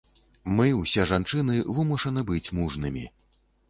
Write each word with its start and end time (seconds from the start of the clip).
Мы, 0.59 0.65
усе 0.79 1.05
жанчыны, 1.13 1.61
вымушаны 1.79 2.27
быць 2.35 2.45
мужнымі. 2.63 3.11